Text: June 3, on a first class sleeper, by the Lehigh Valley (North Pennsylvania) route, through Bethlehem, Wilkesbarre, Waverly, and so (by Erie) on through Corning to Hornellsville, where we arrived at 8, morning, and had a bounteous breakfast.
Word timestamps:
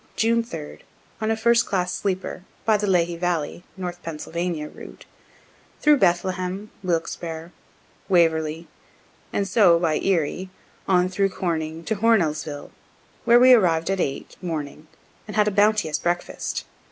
June 0.15 0.41
3, 0.41 0.79
on 1.21 1.29
a 1.29 1.37
first 1.37 1.67
class 1.67 1.93
sleeper, 1.93 2.43
by 2.65 2.75
the 2.75 2.87
Lehigh 2.87 3.19
Valley 3.19 3.63
(North 3.77 4.01
Pennsylvania) 4.01 4.67
route, 4.67 5.05
through 5.79 5.97
Bethlehem, 5.97 6.71
Wilkesbarre, 6.83 7.51
Waverly, 8.09 8.67
and 9.31 9.47
so 9.47 9.77
(by 9.77 9.99
Erie) 9.99 10.49
on 10.87 11.07
through 11.07 11.29
Corning 11.29 11.83
to 11.83 11.97
Hornellsville, 11.97 12.71
where 13.25 13.39
we 13.39 13.53
arrived 13.53 13.91
at 13.91 13.99
8, 13.99 14.37
morning, 14.41 14.87
and 15.27 15.35
had 15.35 15.47
a 15.47 15.51
bounteous 15.51 15.99
breakfast. 15.99 16.65